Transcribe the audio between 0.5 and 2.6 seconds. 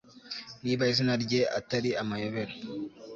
Niba izina rye atari amayobera